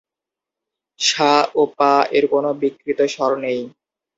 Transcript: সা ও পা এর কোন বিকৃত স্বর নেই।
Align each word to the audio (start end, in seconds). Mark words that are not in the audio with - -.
সা 0.99 1.31
ও 1.55 1.71
পা 1.77 1.93
এর 2.11 2.25
কোন 2.31 2.45
বিকৃত 2.61 2.99
স্বর 3.13 3.31
নেই। 3.43 3.59